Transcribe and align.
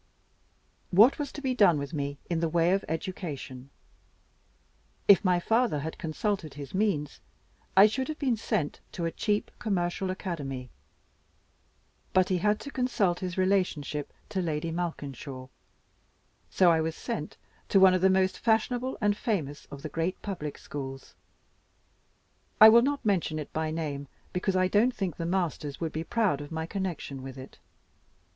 What 0.89 1.19
was 1.19 1.31
to 1.33 1.43
be 1.43 1.53
done 1.53 1.77
with 1.77 1.93
me 1.93 2.17
in 2.27 2.39
the 2.39 2.49
way 2.49 2.71
of 2.71 2.83
education? 2.87 3.69
If 5.07 5.23
my 5.23 5.39
father 5.39 5.77
had 5.81 5.99
consulted 5.99 6.55
his 6.55 6.73
means, 6.73 7.21
I 7.77 7.85
should 7.85 8.07
have 8.07 8.17
been 8.17 8.35
sent 8.35 8.79
to 8.93 9.05
a 9.05 9.11
cheap 9.11 9.51
commercial 9.59 10.09
academy; 10.09 10.71
but 12.13 12.29
he 12.29 12.39
had 12.39 12.59
to 12.61 12.71
consult 12.71 13.19
his 13.19 13.37
relationship 13.37 14.11
to 14.29 14.41
Lady 14.41 14.71
Malkinshaw; 14.71 15.49
so 16.49 16.71
I 16.71 16.81
was 16.81 16.95
sent 16.95 17.37
to 17.69 17.79
one 17.79 17.93
of 17.93 18.01
the 18.01 18.09
most 18.09 18.39
fashionable 18.39 18.97
and 19.01 19.15
famous 19.15 19.67
of 19.69 19.83
the 19.83 19.89
great 19.89 20.19
public 20.23 20.57
schools. 20.57 21.13
I 22.59 22.69
will 22.69 22.81
not 22.81 23.05
mention 23.05 23.37
it 23.37 23.53
by 23.53 23.69
name, 23.69 24.07
because 24.33 24.55
I 24.55 24.67
don't 24.67 24.95
think 24.95 25.17
the 25.17 25.27
masters 25.27 25.79
would 25.79 25.91
be 25.91 26.03
proud 26.03 26.41
of 26.41 26.51
my 26.51 26.65
connection 26.65 27.21
with 27.21 27.37
it. 27.37 27.59